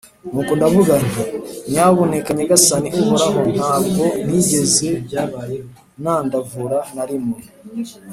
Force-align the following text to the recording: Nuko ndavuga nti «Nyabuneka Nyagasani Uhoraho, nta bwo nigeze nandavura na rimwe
Nuko 0.31 0.51
ndavuga 0.59 0.93
nti 1.05 1.21
«Nyabuneka 1.71 2.29
Nyagasani 2.37 2.89
Uhoraho, 3.01 3.39
nta 3.55 3.73
bwo 3.85 4.05
nigeze 4.27 4.89
nandavura 6.03 6.77
na 6.95 7.03
rimwe 7.09 7.41